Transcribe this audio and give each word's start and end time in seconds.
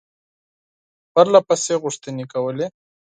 پرله 1.11 1.39
پسې 1.47 1.73
غوښتني 1.81 2.25
کولې. 2.33 2.67